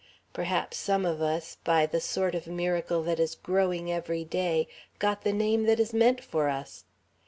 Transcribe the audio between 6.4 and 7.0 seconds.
us.